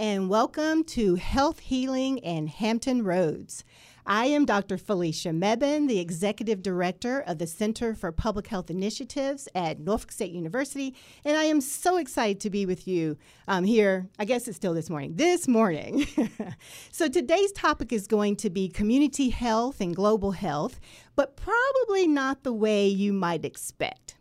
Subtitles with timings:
[0.00, 3.64] and welcome to Health Healing and Hampton Roads.
[4.06, 4.78] I am Dr.
[4.78, 10.32] Felicia Mebane, the Executive Director of the Center for Public Health Initiatives at Norfolk State
[10.32, 14.08] University, and I am so excited to be with you um, here.
[14.18, 15.16] I guess it's still this morning.
[15.16, 16.06] This morning.
[16.90, 20.80] so today's topic is going to be community health and global health,
[21.14, 24.14] but probably not the way you might expect.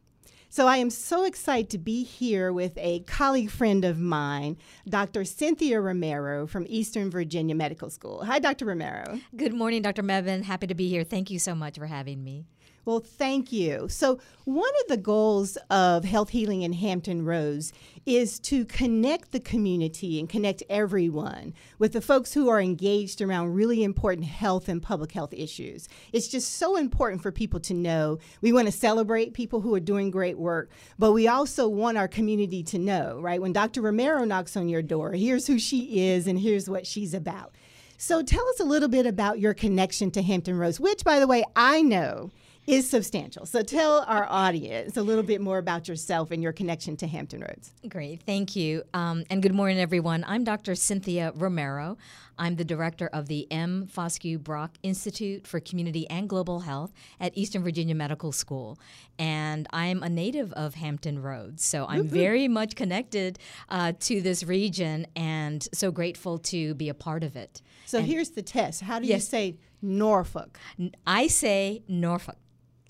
[0.51, 4.57] So I am so excited to be here with a colleague friend of mine,
[4.89, 5.23] Dr.
[5.23, 8.25] Cynthia Romero from Eastern Virginia Medical School.
[8.25, 8.65] Hi, Dr.
[8.65, 9.19] Romero.
[9.35, 10.01] Good morning, Dr.
[10.01, 10.41] Mebane.
[10.41, 11.03] Happy to be here.
[11.03, 12.47] Thank you so much for having me.
[12.89, 13.87] Well, thank you.
[13.87, 17.71] So, one of the goals of Health Healing in Hampton Roads
[18.07, 23.53] is to connect the community and connect everyone with the folks who are engaged around
[23.53, 25.87] really important health and public health issues.
[26.13, 28.17] It's just so important for people to know.
[28.41, 32.07] We want to celebrate people who are doing great work, but we also want our
[32.07, 33.39] community to know, right?
[33.39, 33.83] When Dr.
[33.83, 37.53] Romero knocks on your door, here's who she is and here's what she's about.
[38.01, 41.27] So, tell us a little bit about your connection to Hampton Roads, which, by the
[41.27, 42.31] way, I know
[42.67, 43.45] is substantial.
[43.45, 47.41] So tell our audience a little bit more about yourself and your connection to Hampton
[47.41, 47.71] Roads.
[47.87, 48.83] Great, thank you.
[48.93, 50.23] Um, and good morning, everyone.
[50.27, 50.75] I'm Dr.
[50.75, 51.97] Cynthia Romero.
[52.39, 53.87] I'm the director of the M.
[53.87, 58.79] Foscue Brock Institute for Community and Global Health at Eastern Virginia Medical School.
[59.19, 61.65] And I'm a native of Hampton Roads.
[61.65, 66.93] So I'm very much connected uh, to this region and so grateful to be a
[66.93, 67.61] part of it.
[67.85, 68.81] So and here's the test.
[68.81, 70.57] How do yes, you say Norfolk?
[71.05, 72.37] I say Norfolk.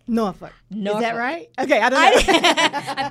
[0.10, 0.54] Norfolk.
[0.72, 1.04] Norfolk.
[1.04, 1.50] Is that right?
[1.60, 2.40] Okay, I don't know.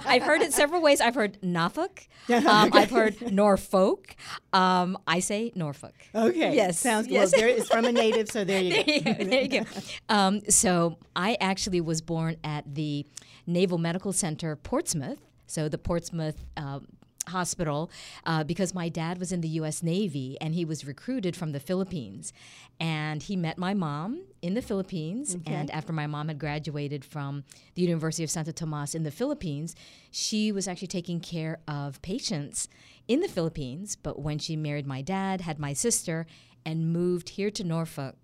[0.07, 1.01] I, have heard it several ways.
[1.01, 2.07] I've heard Norfolk.
[2.29, 4.17] Um, I've heard Norfolk.
[4.53, 5.95] Um, I say Norfolk.
[6.15, 6.55] Okay.
[6.55, 6.79] Yes.
[6.79, 7.15] Sounds good.
[7.15, 7.33] Yes.
[7.33, 8.93] Well, there, it's from a native, so there you there go.
[8.93, 9.25] You go.
[9.25, 9.65] There you go.
[10.09, 13.07] Um, so I actually was born at the
[13.47, 15.21] Naval Medical Center, Portsmouth.
[15.47, 16.81] So the Portsmouth uh,
[17.29, 17.91] hospital
[18.27, 19.83] uh, because my dad was in the U.S.
[19.83, 22.33] Navy and he was recruited from the Philippines.
[22.81, 25.35] And he met my mom in the Philippines.
[25.35, 25.53] Okay.
[25.53, 27.45] And after my mom had graduated from
[27.75, 29.75] the University of Santo Tomas in the Philippines,
[30.11, 32.69] she was actually taking care of patients
[33.09, 33.97] in the Philippines.
[33.97, 36.27] But when she married my dad, had my sister,
[36.65, 38.17] and moved here to Norfolk,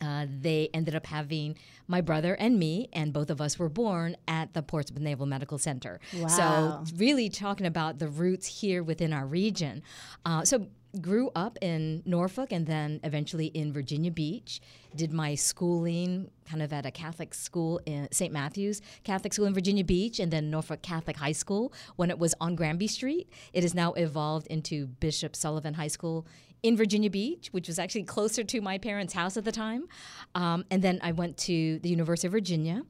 [0.00, 1.56] uh, they ended up having
[1.86, 5.58] my brother and me, and both of us were born at the Portsmouth Naval Medical
[5.58, 6.00] Center.
[6.16, 6.28] Wow.
[6.28, 9.82] So, really talking about the roots here within our region.
[10.24, 10.66] Uh, so,
[11.00, 14.60] grew up in Norfolk and then eventually in Virginia Beach.
[14.94, 18.32] Did my schooling kind of at a Catholic school in St.
[18.32, 22.34] Matthew's Catholic School in Virginia Beach and then Norfolk Catholic High School when it was
[22.40, 23.28] on Granby Street.
[23.52, 26.26] It has now evolved into Bishop Sullivan High School
[26.64, 29.86] in Virginia Beach, which was actually closer to my parents' house at the time.
[30.34, 32.82] Um, and then I went to the University of Virginia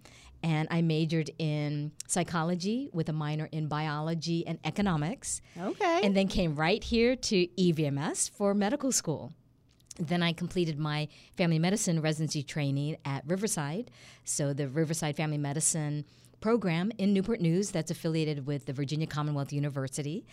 [0.44, 5.42] and I majored in psychology with a minor in biology and economics.
[5.60, 6.00] Okay.
[6.04, 9.32] And then came right here to EVMS for medical school.
[9.98, 13.90] Then I completed my family medicine residency training at Riverside.
[14.24, 16.04] So the Riverside Family Medicine
[16.44, 20.26] program in Newport News that's affiliated with the Virginia Commonwealth University.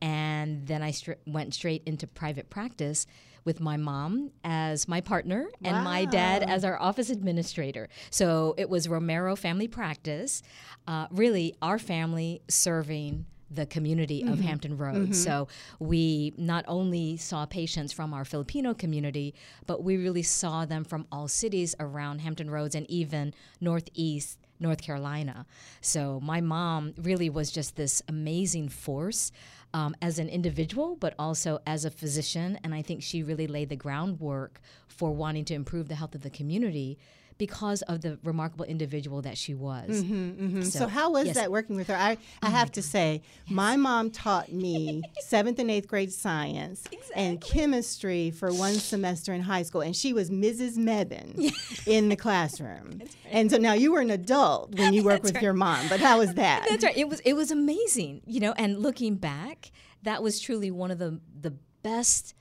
[0.00, 0.92] And then I
[1.26, 3.04] went straight into private practice
[3.44, 5.70] with my mom as my partner wow.
[5.70, 7.88] and my dad as our office administrator.
[8.10, 10.40] So it was Romero Family Practice,
[10.86, 14.34] uh, really our family serving the community mm-hmm.
[14.34, 14.98] of Hampton Roads.
[14.98, 15.12] Mm-hmm.
[15.14, 15.48] So
[15.80, 19.34] we not only saw patients from our Filipino community,
[19.66, 24.82] but we really saw them from all cities around Hampton Roads and even Northeast North
[24.82, 25.46] Carolina.
[25.80, 29.32] So my mom really was just this amazing force
[29.74, 32.58] um, as an individual, but also as a physician.
[32.64, 36.22] And I think she really laid the groundwork for wanting to improve the health of
[36.22, 36.98] the community
[37.38, 40.02] because of the remarkable individual that she was.
[40.02, 40.62] Mm-hmm, mm-hmm.
[40.62, 41.36] So, so, how was yes.
[41.36, 41.94] that working with her?
[41.94, 43.54] I, I oh have to say, yes.
[43.54, 47.14] my mom taught me seventh and eighth grade science exactly.
[47.14, 50.76] and chemistry for one semester in high school, and she was Mrs.
[50.76, 51.52] Mebane
[51.86, 53.02] in the classroom.
[53.26, 53.34] Right.
[53.34, 55.42] And so now you were an adult when you worked with right.
[55.42, 56.66] your mom, but how was that?
[56.68, 56.96] That's right.
[56.96, 58.52] It was it was amazing, you know.
[58.52, 61.52] And looking back, that was truly one of the the
[61.82, 62.34] best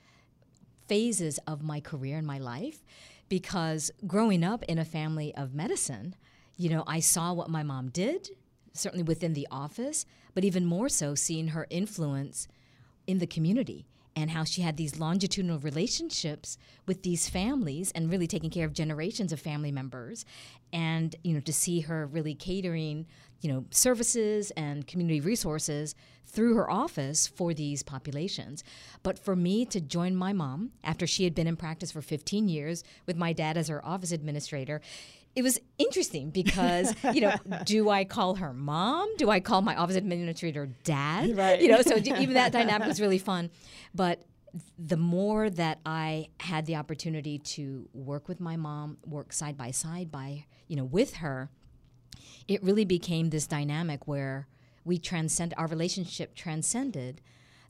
[0.88, 2.84] phases of my career and my life
[3.30, 6.16] because growing up in a family of medicine,
[6.57, 8.30] you know, I saw what my mom did,
[8.74, 12.48] certainly within the office, but even more so seeing her influence
[13.07, 13.86] in the community
[14.16, 18.74] and how she had these longitudinal relationships with these families and really taking care of
[18.74, 20.26] generations of family members
[20.72, 23.06] and you know to see her really catering
[23.42, 25.96] you know services and community resources
[26.28, 28.64] through her office for these populations.
[29.04, 32.48] But for me to join my mom after she had been in practice for 15
[32.50, 34.82] years with my dad as her office administrator
[35.36, 37.36] it was interesting because you know
[37.66, 39.10] do i call her mom?
[39.18, 41.38] Do i call my office administrator dad?
[41.38, 41.62] Right.
[41.62, 43.50] You know so even that dynamic was really fun.
[43.94, 44.24] But
[44.78, 49.72] the more that I had the opportunity to work with my mom, work side by
[49.72, 51.50] side by, you know, with her,
[52.48, 54.48] it really became this dynamic where
[54.84, 57.22] we transcend our relationship transcended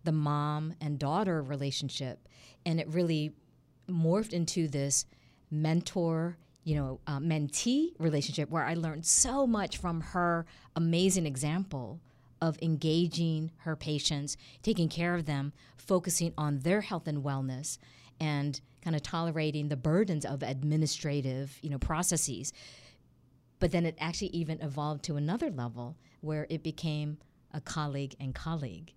[0.03, 2.27] the mom and daughter relationship.
[2.65, 3.33] And it really
[3.89, 5.05] morphed into this
[5.49, 10.45] mentor you know uh, mentee relationship where i learned so much from her
[10.75, 12.01] amazing example
[12.41, 17.77] of engaging her patients taking care of them focusing on their health and wellness
[18.19, 22.53] and kind of tolerating the burdens of administrative you know processes.
[23.59, 27.17] But then it actually even evolved to another level where it became
[27.53, 28.93] a colleague and colleague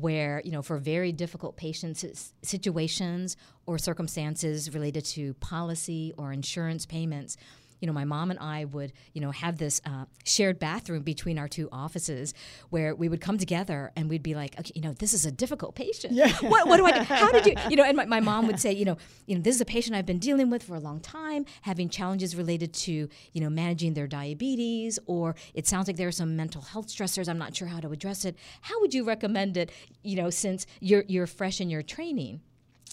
[0.00, 3.36] where you know for very difficult patients situations
[3.66, 7.36] or circumstances related to policy or insurance payments
[7.80, 11.38] you know, my mom and I would, you know, have this uh, shared bathroom between
[11.38, 12.34] our two offices
[12.68, 15.32] where we would come together and we'd be like, okay, you know, this is a
[15.32, 16.12] difficult patient.
[16.12, 16.32] Yeah.
[16.40, 17.02] what, what do I do?
[17.02, 19.40] How did you, you know, and my, my mom would say, you know, you know,
[19.40, 22.72] this is a patient I've been dealing with for a long time, having challenges related
[22.74, 26.88] to, you know, managing their diabetes, or it sounds like there are some mental health
[26.88, 27.28] stressors.
[27.28, 28.36] I'm not sure how to address it.
[28.60, 29.70] How would you recommend it,
[30.02, 32.40] you know, since you're, you're fresh in your training?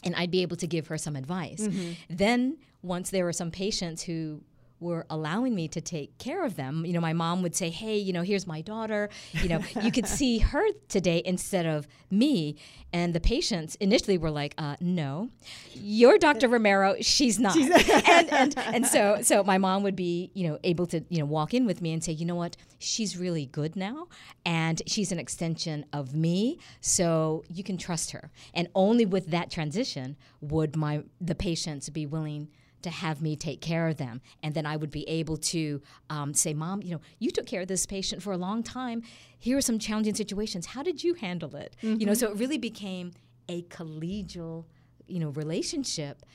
[0.03, 1.61] And I'd be able to give her some advice.
[1.61, 1.91] Mm-hmm.
[2.07, 4.41] Then, once there were some patients who
[4.79, 6.85] were allowing me to take care of them.
[6.85, 9.09] You know, my mom would say, "Hey, you know, here's my daughter.
[9.33, 12.57] You know, you could see her today instead of me."
[12.93, 15.29] And the patients initially were like, uh, "No,
[15.73, 16.47] you're Dr.
[16.47, 16.95] Romero.
[17.01, 17.55] She's not."
[18.07, 21.25] and, and and so so my mom would be you know able to you know
[21.25, 22.55] walk in with me and say, "You know what?
[22.79, 24.07] She's really good now,
[24.45, 26.59] and she's an extension of me.
[26.81, 32.05] So you can trust her." And only with that transition would my the patients be
[32.05, 32.49] willing
[32.87, 34.21] to have me take care of them.
[34.41, 37.61] And then I would be able to um, say, Mom, you know, you took care
[37.61, 39.03] of this patient for a long time.
[39.39, 40.67] Here are some challenging situations.
[40.67, 41.75] How did you handle it?
[41.83, 41.99] Mm-hmm.
[41.99, 43.11] You know, so it really became
[43.49, 44.65] a collegial,
[45.07, 46.25] you know, relationship.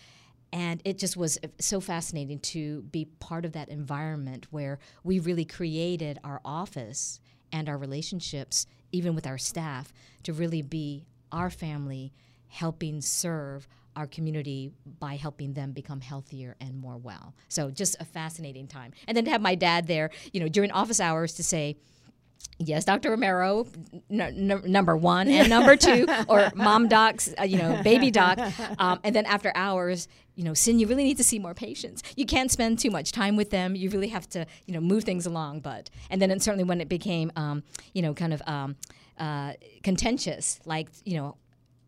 [0.52, 5.46] And it just was so fascinating to be part of that environment where we really
[5.46, 7.20] created our office
[7.50, 9.92] and our relationships, even with our staff,
[10.24, 12.12] to really be our family
[12.48, 13.66] helping serve
[13.96, 17.34] our community by helping them become healthier and more well.
[17.48, 18.92] So just a fascinating time.
[19.06, 21.76] And then to have my dad there, you know, during office hours to say,
[22.58, 23.10] Yes, Dr.
[23.10, 23.66] Romero,
[24.10, 28.38] n- n- number one, and number two, or mom docs, uh, you know, baby doc.
[28.78, 32.02] Um, and then after hours, you know, Sin, you really need to see more patients.
[32.16, 33.74] You can't spend too much time with them.
[33.74, 35.60] You really have to, you know, move things along.
[35.60, 37.62] But, and then certainly when it became, um,
[37.94, 38.76] you know, kind of um,
[39.18, 41.36] uh, contentious, like, you know,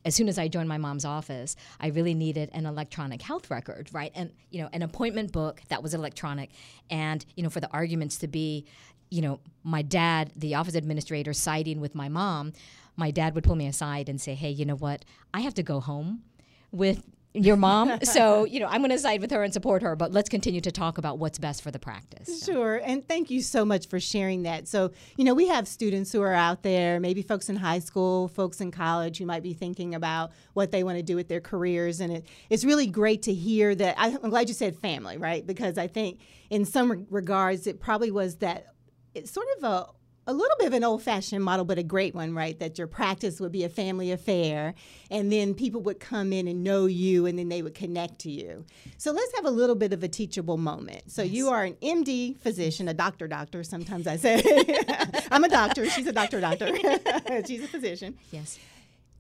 [0.05, 3.89] as soon as I joined my mom's office, I really needed an electronic health record,
[3.93, 4.13] right?
[4.15, 6.51] And you know, an appointment book that was electronic,
[6.91, 8.67] and you know, for the arguments to be,
[9.11, 12.53] you know, my dad, the office administrator, siding with my mom,
[12.97, 15.05] my dad would pull me aside and say, "Hey, you know what?
[15.33, 16.23] I have to go home
[16.71, 17.03] with
[17.35, 17.99] your mom.
[18.03, 20.61] so, you know, I'm going to side with her and support her, but let's continue
[20.61, 22.41] to talk about what's best for the practice.
[22.41, 22.53] So.
[22.53, 22.77] Sure.
[22.77, 24.69] And thank you so much for sharing that.
[24.69, 28.29] So, you know, we have students who are out there, maybe folks in high school,
[28.29, 31.41] folks in college who might be thinking about what they want to do with their
[31.41, 32.01] careers.
[32.01, 33.97] And it, it's really great to hear that.
[33.99, 35.45] I, I'm glad you said family, right?
[35.45, 36.21] Because I think
[36.51, 38.69] in some regards, it probably was that
[39.15, 39.87] it's sort of a
[40.27, 42.59] a little bit of an old fashioned model, but a great one, right?
[42.59, 44.75] That your practice would be a family affair,
[45.11, 48.31] and then people would come in and know you, and then they would connect to
[48.31, 48.65] you.
[48.97, 51.11] So let's have a little bit of a teachable moment.
[51.11, 51.33] So yes.
[51.33, 53.63] you are an MD physician, a doctor, doctor.
[53.63, 54.43] Sometimes I say,
[55.31, 55.89] I'm a doctor.
[55.91, 56.75] She's a doctor, doctor.
[57.47, 58.17] She's a physician.
[58.31, 58.59] Yes.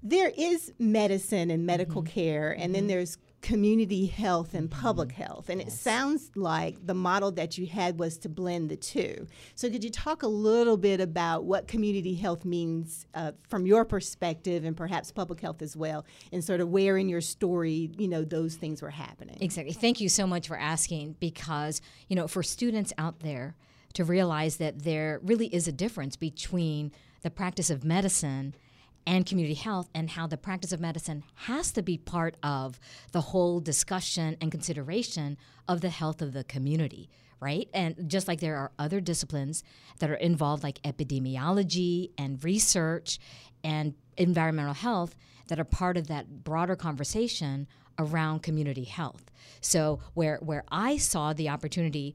[0.07, 2.13] There is medicine and medical mm-hmm.
[2.13, 2.73] care, and mm-hmm.
[2.73, 5.23] then there's community health and public mm-hmm.
[5.23, 5.49] health.
[5.49, 5.69] And yes.
[5.69, 9.27] it sounds like the model that you had was to blend the two.
[9.55, 13.87] So, could you talk a little bit about what community health means uh, from your
[13.87, 18.09] perspective and perhaps public health as well, and sort of where in your story, you
[18.09, 19.39] know, those things were happening?
[19.41, 19.73] Exactly.
[19.73, 23.57] Thank you so much for asking because, you know, for students out there
[23.95, 26.93] to realize that there really is a difference between
[27.23, 28.55] the practice of medicine
[29.07, 32.81] and community health and how the practice of medicine has to be part of
[33.13, 35.37] the whole discussion and consideration
[35.69, 37.69] of the health of the community right?
[37.75, 39.63] And just like there are other disciplines
[39.99, 43.19] that are involved like epidemiology and research
[43.63, 45.15] and environmental health
[45.49, 47.67] that are part of that broader conversation
[47.99, 49.31] around community health.
[49.61, 52.15] So where where i saw the opportunity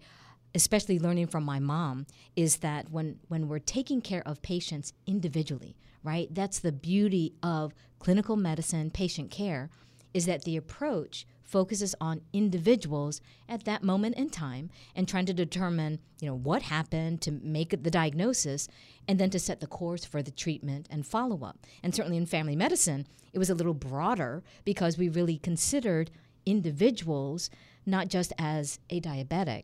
[0.55, 5.75] especially learning from my mom is that when when we're taking care of patients individually
[6.03, 6.33] right?
[6.33, 9.69] That's the beauty of clinical medicine, patient care,
[10.13, 15.33] is that the approach focuses on individuals at that moment in time and trying to
[15.33, 18.67] determine, you know, what happened to make the diagnosis
[19.07, 21.57] and then to set the course for the treatment and follow up.
[21.81, 26.11] And certainly in family medicine, it was a little broader because we really considered
[26.45, 27.49] individuals
[27.85, 29.63] not just as a diabetic,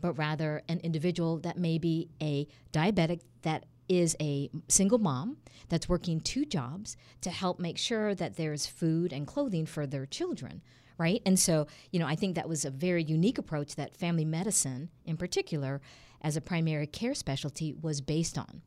[0.00, 5.38] but rather an individual that may be a diabetic that is a single mom
[5.68, 10.06] that's working two jobs to help make sure that there's food and clothing for their
[10.06, 10.62] children
[10.98, 11.22] right?
[11.24, 14.90] And so, you know, I think that was a very unique approach that family medicine,
[15.06, 15.80] in particular,
[16.20, 18.62] as a primary care specialty, was based on.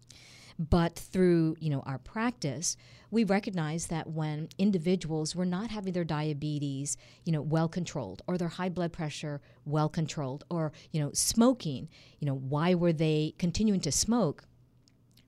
[0.57, 2.77] But through, you know, our practice,
[3.09, 8.37] we recognized that when individuals were not having their diabetes, you know, well controlled or
[8.37, 11.89] their high blood pressure well controlled or, you know, smoking,
[12.19, 14.45] you know, why were they continuing to smoke?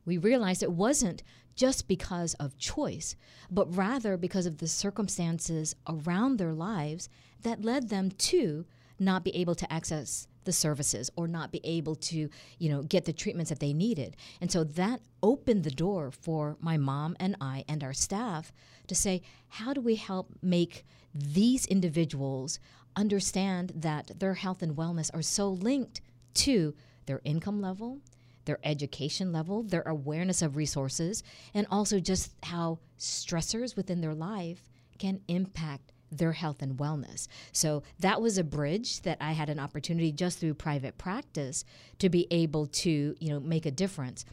[0.06, 1.24] We realized it wasn't
[1.56, 3.15] just because of choice,
[3.50, 7.10] but rather because of the circumstances around their lives
[7.42, 8.65] that led them to
[9.04, 12.30] not be able to access the services or not be able to,
[12.60, 14.16] you know, get the treatments that they needed.
[14.42, 18.52] And so that opened the door for my mom and I and our staff
[18.88, 22.60] to say, how do we help make these individuals
[22.96, 26.02] understand that their health and wellness are so linked
[26.34, 28.00] to their income level,
[28.46, 34.70] their education level, their awareness of resources, and also just how stressors within their life
[35.00, 37.27] can impact their health and wellness.
[37.51, 41.65] So that was a bridge that I had an opportunity just through private practice
[42.00, 44.25] to be able to, you know, make a difference.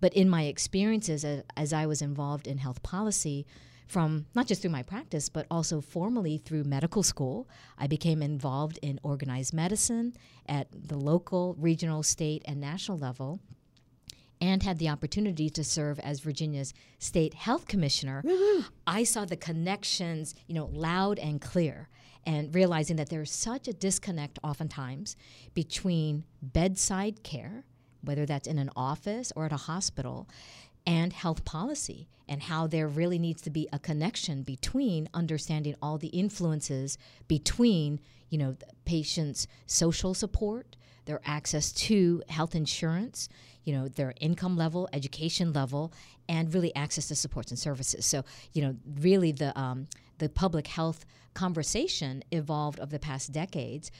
[0.00, 3.46] But in my experiences as, as I was involved in health policy,
[3.90, 7.48] from not just through my practice, but also formally through medical school.
[7.76, 10.14] I became involved in organized medicine
[10.46, 13.40] at the local, regional, state, and national level.
[14.40, 18.24] And had the opportunity to serve as Virginia's state health commissioner.
[18.86, 21.90] I saw the connections, you know, loud and clear,
[22.24, 25.16] and realizing that there's such a disconnect oftentimes
[25.52, 27.64] between bedside care,
[28.02, 30.26] whether that's in an office or at a hospital,
[30.86, 35.98] and health policy and how there really needs to be a connection between understanding all
[35.98, 36.96] the influences
[37.28, 43.28] between you know patients social support their access to health insurance
[43.64, 45.92] you know their income level education level
[46.28, 48.06] and really access to supports and services.
[48.06, 49.86] So you know really the um,
[50.18, 53.90] the public health conversation evolved over the past decades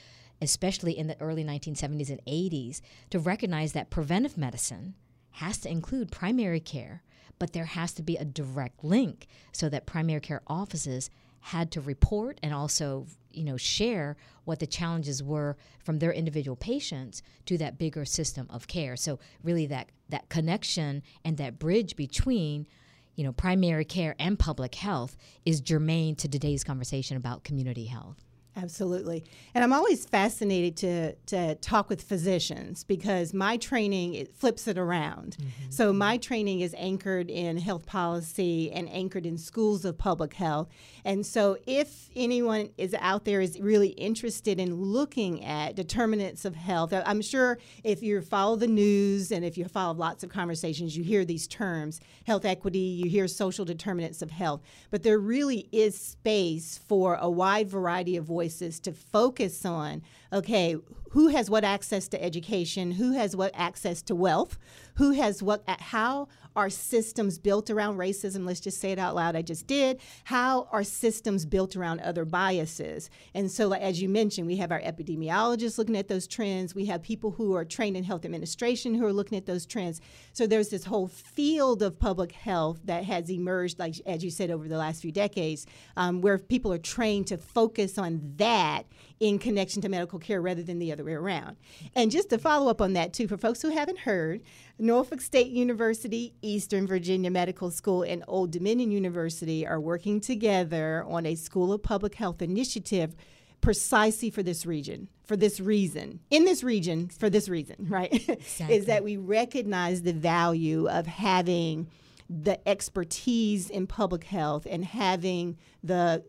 [0.41, 4.95] especially in the early 1970s and 80s to recognize that preventive medicine
[5.31, 7.03] has to include primary care,
[7.39, 11.09] but there has to be a direct link so that primary care offices
[11.41, 16.55] had to report and also you know share what the challenges were from their individual
[16.55, 18.95] patients to that bigger system of care.
[18.95, 22.67] So really that that connection and that bridge between
[23.15, 28.23] you know primary care and public health is germane to today's conversation about community health
[28.57, 29.23] Absolutely.
[29.55, 34.77] And I'm always fascinated to, to talk with physicians because my training it flips it
[34.77, 35.37] around.
[35.39, 35.71] Mm-hmm.
[35.71, 40.67] So my training is anchored in health policy and anchored in schools of public health.
[41.05, 46.55] And so if anyone is out there is really interested in looking at determinants of
[46.55, 50.97] health, I'm sure if you follow the news and if you follow lots of conversations,
[50.97, 54.61] you hear these terms, health equity, you hear social determinants of health.
[54.89, 60.01] But there really is space for a wide variety of voices voices to focus on
[60.33, 60.77] okay,
[61.11, 64.57] who has what access to education, who has what access to wealth,
[64.95, 68.45] who has what, how are systems built around racism?
[68.45, 69.35] Let's just say it out loud.
[69.35, 69.99] I just did.
[70.25, 73.09] How are systems built around other biases?
[73.33, 76.75] And so, as you mentioned, we have our epidemiologists looking at those trends.
[76.75, 79.99] We have people who are trained in health administration who are looking at those trends.
[80.33, 84.51] So there's this whole field of public health that has emerged, like as you said,
[84.51, 85.65] over the last few decades,
[85.97, 88.83] um, where people are trained to focus on that
[89.21, 91.55] in connection to medical care rather than the other way around.
[91.95, 94.41] And just to follow up on that, too, for folks who haven't heard,
[94.79, 101.27] Norfolk State University, Eastern Virginia Medical School, and Old Dominion University are working together on
[101.27, 103.15] a School of Public Health initiative
[103.61, 108.27] precisely for this region, for this reason, in this region, for this reason, right?
[108.27, 108.75] Exactly.
[108.75, 111.87] Is that we recognize the value of having
[112.27, 116.23] the expertise in public health and having the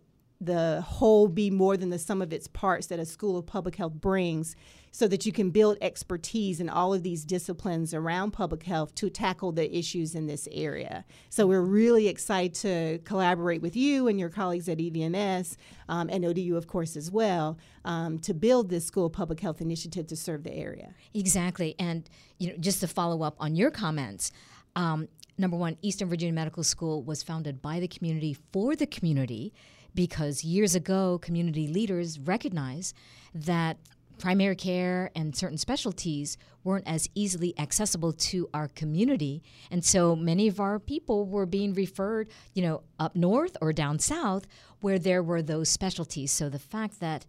[0.44, 3.76] the whole be more than the sum of its parts that a school of public
[3.76, 4.56] health brings
[4.90, 9.08] so that you can build expertise in all of these disciplines around public health to
[9.08, 11.04] tackle the issues in this area.
[11.30, 15.56] So we're really excited to collaborate with you and your colleagues at EVMS
[15.88, 19.62] um, and ODU, of course, as well, um, to build this school of public health
[19.62, 20.94] initiative to serve the area.
[21.14, 21.74] Exactly.
[21.78, 22.08] And
[22.38, 24.30] you know, just to follow up on your comments,
[24.76, 25.08] um,
[25.38, 29.54] number one, Eastern Virginia Medical School was founded by the community for the community
[29.94, 32.96] because years ago, community leaders recognized
[33.34, 33.78] that
[34.18, 40.46] primary care and certain specialties weren't as easily accessible to our community and so many
[40.46, 44.46] of our people were being referred you know up north or down south
[44.80, 47.26] where there were those specialties so the fact that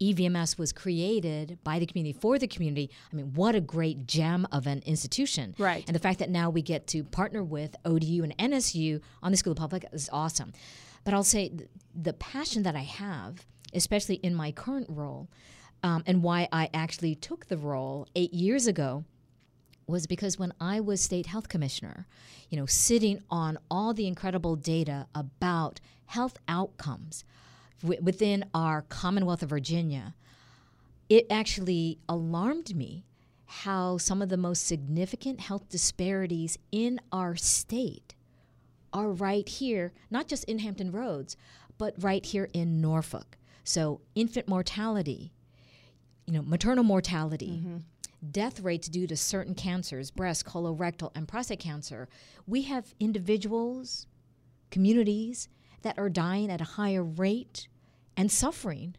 [0.00, 2.90] EVMS was created by the community for the community.
[3.12, 5.54] I mean, what a great gem of an institution.
[5.58, 5.84] Right.
[5.86, 9.36] And the fact that now we get to partner with ODU and NSU on the
[9.36, 10.54] School of Public is awesome.
[11.04, 15.28] But I'll say th- the passion that I have, especially in my current role,
[15.82, 19.04] um, and why I actually took the role eight years ago
[19.86, 22.06] was because when I was state health commissioner,
[22.48, 27.24] you know, sitting on all the incredible data about health outcomes
[27.82, 30.14] w- within our Commonwealth of Virginia,
[31.08, 33.04] it actually alarmed me
[33.46, 38.14] how some of the most significant health disparities in our state
[38.92, 41.36] are right here, not just in Hampton Roads,
[41.78, 43.36] but right here in Norfolk.
[43.64, 45.32] So, infant mortality,
[46.26, 47.78] you know, maternal mortality, mm-hmm.
[48.30, 52.08] death rates due to certain cancers, breast, colorectal, and prostate cancer.
[52.46, 54.06] We have individuals,
[54.70, 55.48] communities
[55.82, 57.68] that are dying at a higher rate
[58.16, 58.96] and suffering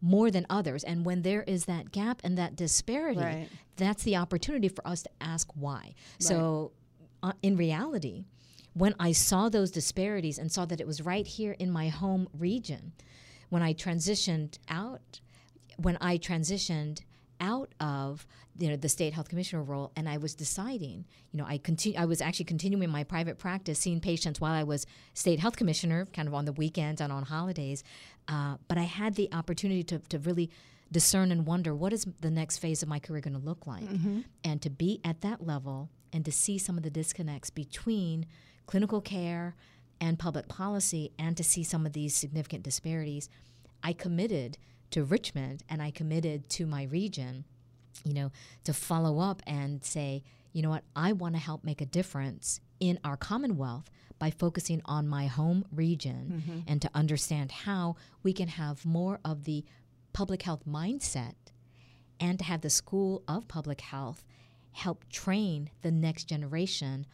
[0.00, 0.84] more than others.
[0.84, 3.48] And when there is that gap and that disparity, right.
[3.76, 5.78] that's the opportunity for us to ask why.
[5.82, 5.94] Right.
[6.18, 6.72] So,
[7.22, 8.24] uh, in reality,
[8.76, 12.28] when I saw those disparities and saw that it was right here in my home
[12.38, 12.92] region,
[13.48, 15.20] when I transitioned out,
[15.78, 17.00] when I transitioned
[17.40, 18.26] out of
[18.58, 21.98] you know the state health commissioner role and I was deciding you know I continue
[21.98, 26.06] I was actually continuing my private practice seeing patients while I was state health commissioner
[26.14, 27.84] kind of on the weekends and on holidays
[28.26, 30.50] uh, but I had the opportunity to, to really
[30.90, 33.84] discern and wonder what is the next phase of my career going to look like
[33.84, 34.20] mm-hmm.
[34.42, 38.24] and to be at that level and to see some of the disconnects between
[38.66, 39.54] clinical care
[40.00, 43.28] and public policy and to see some of these significant disparities,
[43.82, 44.58] I committed
[44.90, 47.44] to Richmond and I committed to my region,
[48.04, 48.30] you know,
[48.64, 52.60] to follow up and say, you know what, I want to help make a difference
[52.80, 56.58] in our Commonwealth by focusing on my home region mm-hmm.
[56.66, 59.64] and to understand how we can have more of the
[60.12, 61.34] public health mindset
[62.18, 64.24] and to have the School of Public Health
[64.72, 67.06] help train the next generation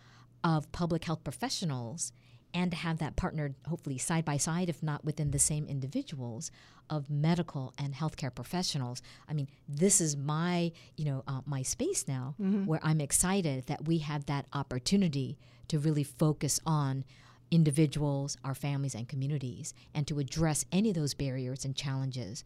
[0.44, 2.12] of public health professionals
[2.54, 6.50] and to have that partnered hopefully side by side if not within the same individuals
[6.90, 12.06] of medical and healthcare professionals i mean this is my you know uh, my space
[12.06, 12.66] now mm-hmm.
[12.66, 17.04] where i'm excited that we have that opportunity to really focus on
[17.50, 22.44] individuals our families and communities and to address any of those barriers and challenges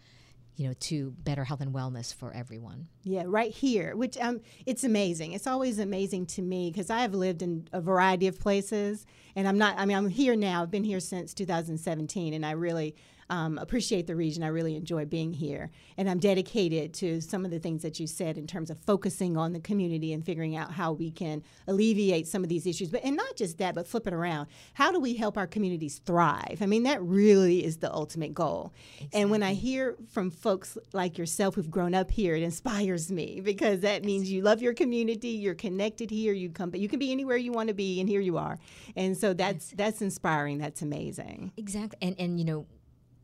[0.57, 2.89] you know, to better health and wellness for everyone.
[3.03, 5.33] Yeah, right here, which um, it's amazing.
[5.33, 9.47] It's always amazing to me because I have lived in a variety of places, and
[9.47, 9.79] I'm not.
[9.79, 10.63] I mean, I'm here now.
[10.63, 12.97] I've been here since 2017, and I really
[13.31, 14.43] um, appreciate the region.
[14.43, 15.71] I really enjoy being here.
[15.97, 19.37] And I'm dedicated to some of the things that you said in terms of focusing
[19.37, 22.89] on the community and figuring out how we can alleviate some of these issues.
[22.89, 24.49] But and not just that, but flip it around.
[24.75, 26.59] How do we help our communities thrive?
[26.61, 28.73] I mean, that really is the ultimate goal.
[28.97, 29.21] Exactly.
[29.21, 33.41] And when I hear from folks like yourself who've grown up here, it inspires me
[33.43, 36.99] because that means you love your community, you're connected here, you come but you can
[36.99, 38.59] be anywhere you want to be and here you are.
[38.97, 40.59] And so that's that's inspiring.
[40.59, 41.53] That's amazing.
[41.57, 41.99] Exactly.
[42.03, 42.67] And and you know,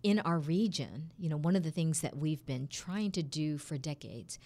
[0.02, 3.58] in our region, you know, one of the things that we've been trying to do
[3.58, 4.38] for decades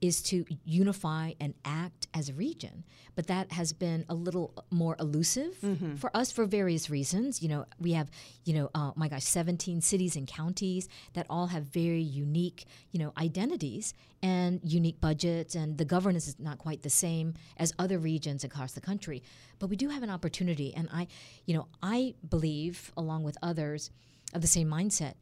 [0.00, 2.84] is to unify and act as a region.
[3.14, 5.94] But that has been a little more elusive mm-hmm.
[5.94, 7.42] for us for various reasons.
[7.42, 8.10] You know, we have,
[8.44, 12.98] you know, uh, my gosh, 17 cities and counties that all have very unique, you
[12.98, 17.98] know, identities and unique budgets, and the governance is not quite the same as other
[17.98, 19.22] regions across the country.
[19.58, 21.06] But we do have an opportunity, and I,
[21.46, 23.90] you know, I believe, along with others,
[24.32, 25.14] of the same mindset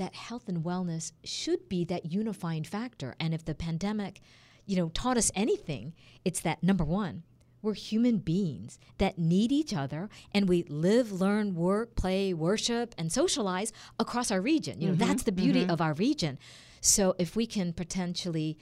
[0.00, 3.14] that health and wellness should be that unifying factor.
[3.20, 4.20] And if the pandemic,
[4.64, 5.92] you know, taught us anything,
[6.24, 7.22] it's that number one,
[7.60, 13.12] we're human beings that need each other and we live, learn, work, play, worship, and
[13.12, 14.80] socialize across our region.
[14.80, 15.70] You know, mm-hmm, that's the beauty mm-hmm.
[15.70, 16.38] of our region.
[16.80, 18.56] So if we can potentially,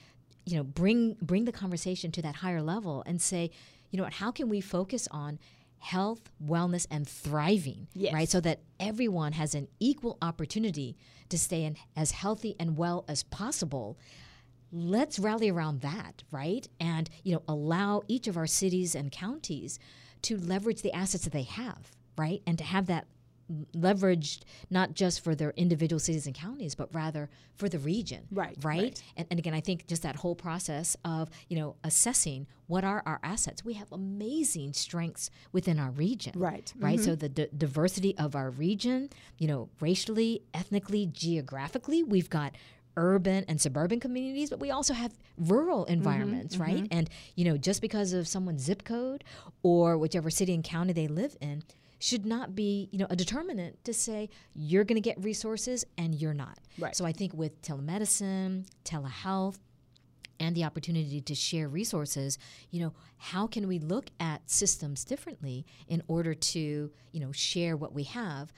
[0.44, 3.52] you know, bring bring the conversation to that higher level and say,
[3.90, 5.38] you know what, how can we focus on
[5.78, 8.12] health, wellness, and thriving, yes.
[8.12, 8.28] right?
[8.28, 10.96] So that everyone has an equal opportunity
[11.28, 13.98] to stay in as healthy and well as possible.
[14.72, 16.66] Let's rally around that, right?
[16.80, 19.78] And you know, allow each of our cities and counties
[20.22, 22.42] to leverage the assets that they have, right?
[22.46, 23.06] And to have that
[23.74, 28.26] leveraged not just for their individual cities and counties, but rather for the region.
[28.30, 28.56] Right.
[28.62, 28.80] Right.
[28.80, 29.02] right.
[29.16, 33.02] And, and again, I think just that whole process of you know assessing what are
[33.06, 33.64] our assets.
[33.64, 36.34] We have amazing strengths within our region.
[36.36, 36.72] Right.
[36.78, 36.98] Right.
[36.98, 37.04] Mm-hmm.
[37.04, 39.08] So the d- diversity of our region,
[39.38, 42.54] you know, racially, ethnically, geographically, we've got
[42.96, 46.86] urban and suburban communities, but we also have rural Mm-hmm, environments, right?
[46.90, 49.24] And you know, just because of someone's zip code
[49.62, 51.62] or whichever city and county they live in
[51.98, 56.14] should not be, you know, a determinant to say you're going to get resources and
[56.14, 56.58] you're not.
[56.78, 56.94] Right.
[56.94, 59.58] So I think with telemedicine, telehealth,
[60.40, 62.38] and the opportunity to share resources,
[62.70, 67.76] you know, how can we look at systems differently in order to, you know, share
[67.76, 68.52] what we have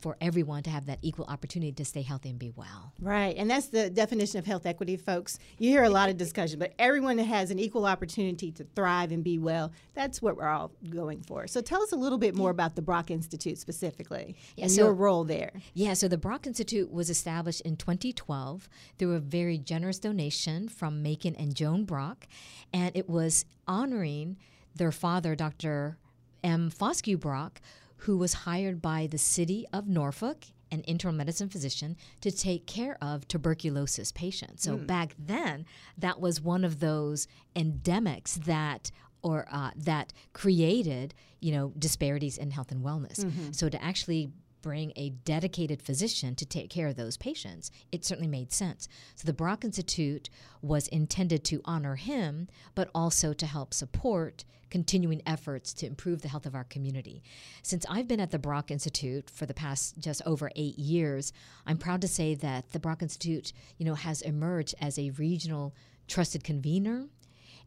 [0.00, 2.92] for everyone to have that equal opportunity to stay healthy and be well.
[3.00, 3.36] Right.
[3.36, 5.38] And that's the definition of health equity, folks.
[5.58, 9.22] You hear a lot of discussion, but everyone has an equal opportunity to thrive and
[9.22, 11.46] be well, that's what we're all going for.
[11.46, 14.84] So tell us a little bit more about the Brock Institute specifically Yeah, and so-
[14.84, 15.52] your role there.
[15.74, 21.02] Yeah, so the Brock Institute was established in 2012 through a very generous donation from
[21.02, 22.26] Macon and Joan Brock,
[22.72, 24.36] and it was honoring
[24.74, 25.98] their father, Dr.
[26.42, 26.70] M.
[26.70, 27.60] Foscue Brock,
[28.00, 32.96] who was hired by the city of Norfolk, an internal medicine physician, to take care
[33.02, 34.62] of tuberculosis patients.
[34.62, 35.66] So back then,
[35.98, 38.90] that was one of those endemics that
[39.22, 43.18] or uh, that created, you know, disparities in health and wellness.
[43.54, 44.30] So to actually
[44.62, 48.88] bring a dedicated physician to take care of those patients, it certainly made sense.
[49.16, 50.30] So the Brock Institute
[50.62, 56.28] was intended to honor him, but also to help support continuing efforts to improve the
[56.28, 57.22] health of our community.
[57.62, 61.32] Since I've been at the Brock Institute for the past just over eight years,
[61.66, 65.74] I'm proud to say that the Brock Institute, you know, has emerged as a regional
[66.06, 67.06] trusted convener,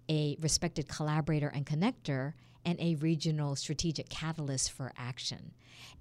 [0.10, 2.34] a respected collaborator and connector,
[2.66, 5.52] and a regional strategic catalyst for action.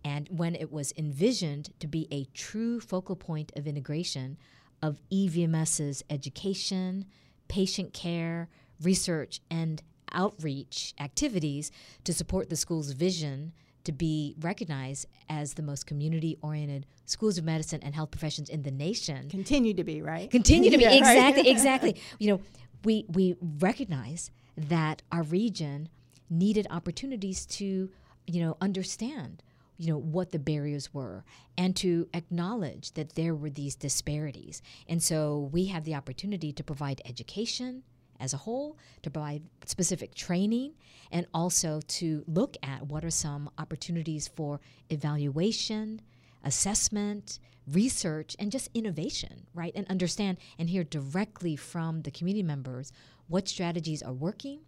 [0.05, 4.37] And when it was envisioned to be a true focal point of integration
[4.81, 7.05] of EVMS's education,
[7.49, 8.49] patient care,
[8.81, 11.71] research, and outreach activities
[12.05, 13.53] to support the school's vision
[13.85, 18.63] to be recognized as the most community oriented schools of medicine and health professions in
[18.63, 20.31] the nation Continue to be, right?
[20.31, 20.99] continue to be Yeah, right.
[20.99, 22.41] exactly exactly you know
[22.85, 25.89] we we recognize that our region
[26.33, 27.91] needed opportunities to
[28.27, 29.43] you know understand
[29.77, 31.25] you know what the barriers were
[31.59, 36.65] and to acknowledge that there were these disparities and so we have the opportunity to
[36.65, 37.83] provide education
[38.19, 40.73] as a whole to provide specific training
[41.11, 46.01] and also to look at what are some opportunities for evaluation
[46.45, 47.39] assessment,
[47.71, 49.73] research, and just innovation, right?
[49.75, 52.93] And understand and hear directly from the community members
[53.29, 54.61] what strategies are working,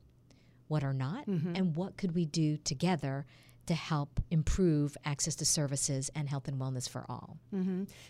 [0.68, 1.54] what are not, mm-hmm.
[1.54, 3.26] and what could we do together
[3.66, 7.38] to help improve access to services and health and wellness for all.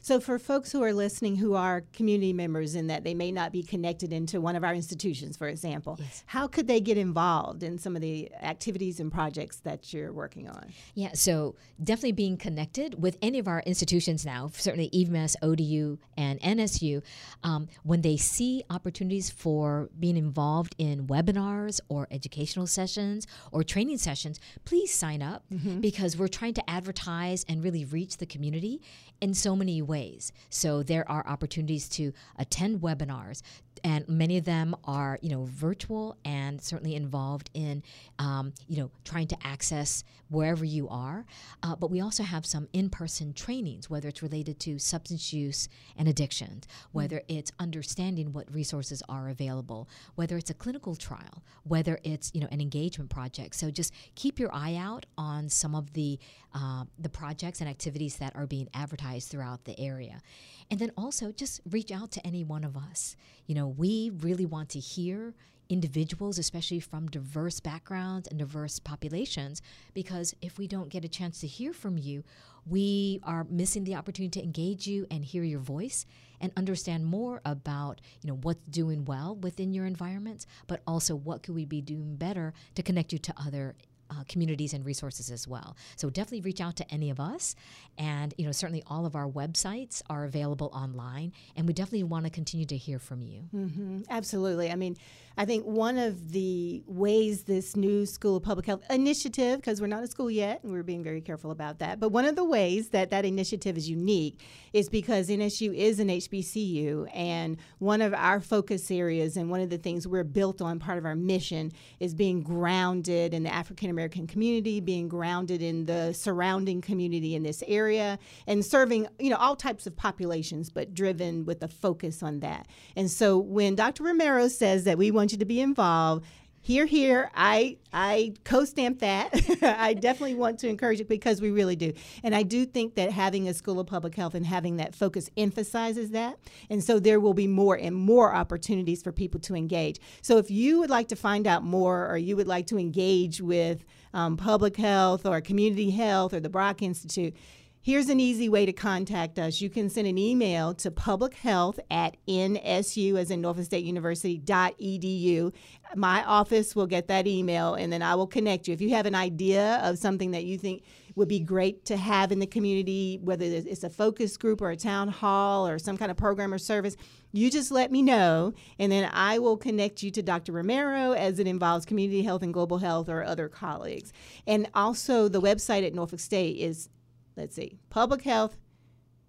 [0.00, 3.52] So, for folks who are listening who are community members in that they may not
[3.52, 6.24] be connected into one of our institutions, for example, Yes.
[6.26, 10.48] how could they get involved in some of the activities and projects that you're working
[10.48, 10.72] on?
[10.94, 16.40] Yeah, so definitely being connected with any of our institutions now, certainly EVMS, ODU, and
[16.40, 17.02] NSU,
[17.42, 23.98] um, when they see opportunities for being involved in webinars or educational sessions or training
[23.98, 25.43] sessions, please sign up
[25.80, 28.80] because we're trying to advertise and really reach the community
[29.20, 30.32] in so many ways.
[30.50, 33.42] So there are opportunities to attend webinars,
[33.82, 37.82] and many of them are you know virtual and certainly involved in
[38.18, 41.24] um, you know trying to access wherever you are.
[41.62, 46.08] Uh, but we also have some in-person trainings whether it's related to substance use and
[46.08, 52.30] addictions whether it's understanding what resources are available whether it's a clinical trial whether it's
[52.34, 53.54] you know an engagement project.
[53.54, 56.18] So just keep your eye out on some of the
[56.54, 60.22] uh, the projects and activities that are being advertised throughout the area
[60.70, 63.16] and then also just reach out to any one of us.
[63.46, 65.34] You know, we really want to hear
[65.68, 69.62] individuals, especially from diverse backgrounds and diverse populations,
[69.94, 72.22] because if we don't get a chance to hear from you,
[72.66, 76.06] we are missing the opportunity to engage you and hear your voice
[76.40, 81.42] and understand more about you know what's doing well within your environments but also what
[81.42, 83.74] could we be doing better to connect you to other
[84.10, 85.76] uh, communities and resources as well.
[85.96, 87.54] So definitely reach out to any of us,
[87.98, 92.24] and you know certainly all of our websites are available online, and we definitely want
[92.24, 93.40] to continue to hear from you.
[93.50, 94.70] hmm Absolutely.
[94.70, 94.96] I mean,
[95.36, 99.88] I think one of the ways this new School of Public Health initiative, because we're
[99.88, 102.44] not a school yet, and we're being very careful about that, but one of the
[102.44, 104.40] ways that that initiative is unique
[104.72, 109.70] is because NSU is an HBCU, and one of our focus areas and one of
[109.70, 113.90] the things we're built on, part of our mission, is being grounded in the African
[113.94, 119.36] American community, being grounded in the surrounding community in this area, and serving you know
[119.36, 122.66] all types of populations, but driven with a focus on that.
[122.96, 124.02] And so when Dr.
[124.02, 126.24] Romero says that we want you to be involved,
[126.64, 129.28] here here i i co-stamp that.
[129.62, 131.92] I definitely want to encourage it because we really do.
[132.22, 135.28] And i do think that having a school of public health and having that focus
[135.36, 136.38] emphasizes that.
[136.70, 140.00] And so there will be more and more opportunities for people to engage.
[140.22, 143.42] So if you would like to find out more or you would like to engage
[143.42, 147.36] with um, public health or community health or the brock institute
[147.86, 149.60] Here's an easy way to contact us.
[149.60, 154.72] You can send an email to publichealth at nsu, as in Norfolk State University, dot
[154.78, 155.52] edu.
[155.94, 158.72] My office will get that email and then I will connect you.
[158.72, 160.82] If you have an idea of something that you think
[161.14, 164.76] would be great to have in the community, whether it's a focus group or a
[164.76, 166.96] town hall or some kind of program or service,
[167.32, 170.52] you just let me know, and then I will connect you to Dr.
[170.52, 174.12] Romero as it involves community health and global health or other colleagues.
[174.46, 176.88] And also, the website at Norfolk State is
[177.36, 178.56] let's see, public health.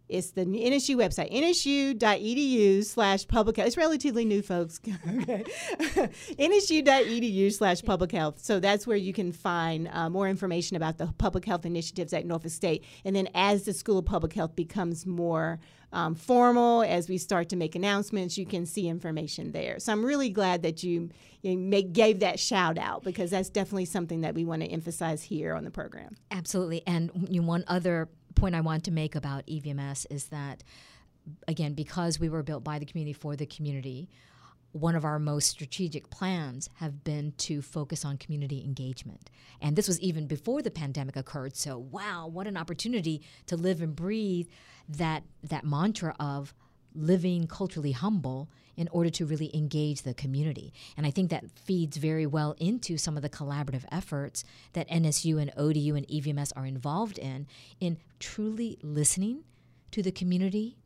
[0.08, 3.68] It's the NSU website, nsu.edu slash public health.
[3.68, 4.80] It's relatively new, folks.
[6.40, 8.40] nsu.edu slash public health.
[8.40, 12.26] So that's where you can find uh, more information about the public health initiatives at
[12.26, 12.84] Norfolk State.
[13.04, 15.60] And then as the School of Public Health becomes more
[15.92, 19.80] um, formal, as we start to make announcements, you can see information there.
[19.80, 21.10] So I'm really glad that you,
[21.42, 25.24] you make, gave that shout out because that's definitely something that we want to emphasize
[25.24, 26.18] here on the program.
[26.32, 26.84] Absolutely.
[26.86, 27.12] And
[27.46, 30.64] one other point I want to make about EVMS is that,
[31.48, 34.10] again, because we were built by the community for the community,
[34.72, 39.30] one of our most strategic plans have been to focus on community engagement.
[39.62, 41.56] And this was even before the pandemic occurred.
[41.56, 44.48] So, wow, what an opportunity to live and breathe
[44.90, 46.54] that that mantra of
[46.94, 50.74] living culturally humble in order to really engage the community.
[50.98, 55.42] And I think that feeds very well into some of the collaborative efforts that NSU
[55.42, 57.48] and ODU and EVMS are involved in,
[57.80, 59.44] in truly listening
[59.92, 60.78] to the community,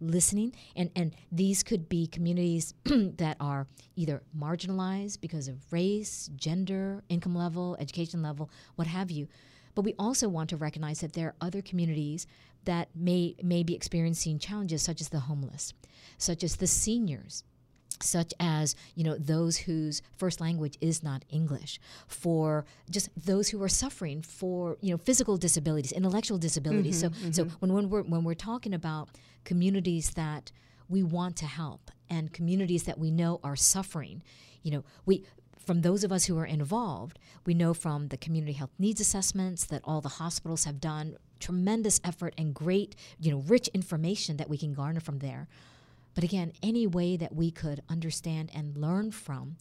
[0.00, 0.54] listening.
[0.74, 7.34] And, and these could be communities that are either marginalized because of race, gender, income
[7.34, 9.28] level, education level, what have you.
[9.74, 12.26] But we also want to recognize that there are other communities
[12.66, 15.72] that may, may be experiencing challenges, such as the homeless,
[16.18, 17.42] such as the seniors,
[18.02, 23.62] such as you know those whose first language is not english for just those who
[23.62, 27.32] are suffering for you know physical disabilities intellectual disabilities mm-hmm, so mm-hmm.
[27.32, 29.08] so when, when we're when we're talking about
[29.44, 30.52] communities that
[30.88, 34.22] we want to help and communities that we know are suffering
[34.62, 35.24] you know we
[35.66, 39.66] from those of us who are involved, we know from the community health needs assessments
[39.66, 44.48] that all the hospitals have done tremendous effort and great, you know, rich information that
[44.48, 45.48] we can garner from there.
[46.14, 49.56] But again, any way that we could understand and learn from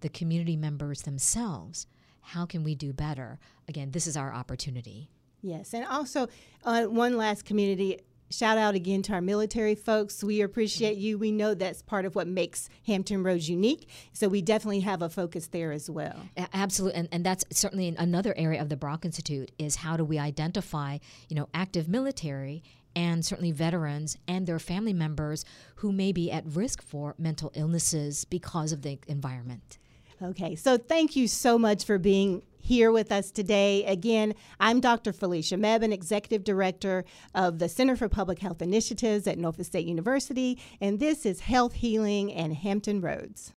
[0.00, 1.86] the community members themselves,
[2.20, 3.38] how can we do better?
[3.68, 5.08] Again, this is our opportunity.
[5.42, 6.28] Yes, and also
[6.64, 10.22] uh, one last community shout out again to our military folks.
[10.22, 11.18] We appreciate you.
[11.18, 13.88] We know that's part of what makes Hampton Roads unique.
[14.12, 16.16] So we definitely have a focus there as well.
[16.52, 16.98] Absolutely.
[17.00, 20.98] And, and that's certainly another area of the Brock Institute is how do we identify,
[21.28, 22.62] you know, active military
[22.94, 25.44] and certainly veterans and their family members
[25.76, 29.78] who may be at risk for mental illnesses because of the environment.
[30.22, 33.84] Okay, so thank you so much for being here with us today.
[33.84, 35.12] Again, I'm Dr.
[35.12, 40.58] Felicia Mebane, Executive Director of the Center for Public Health Initiatives at Norfolk State University,
[40.80, 43.52] and this is Health Healing and Hampton Roads.